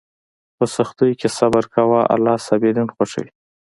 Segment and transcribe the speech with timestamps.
[0.57, 3.31] په سختیو کې صبر کوه، الله صابرین خوښوي.